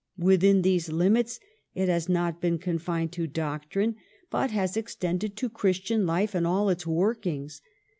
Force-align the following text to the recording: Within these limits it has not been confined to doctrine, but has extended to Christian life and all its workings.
Within 0.17 0.63
these 0.63 0.91
limits 0.91 1.39
it 1.75 1.87
has 1.87 2.09
not 2.09 2.41
been 2.41 2.57
confined 2.57 3.11
to 3.11 3.27
doctrine, 3.27 3.97
but 4.31 4.49
has 4.49 4.75
extended 4.75 5.35
to 5.37 5.47
Christian 5.47 6.07
life 6.07 6.33
and 6.33 6.47
all 6.47 6.69
its 6.69 6.87
workings. 6.87 7.61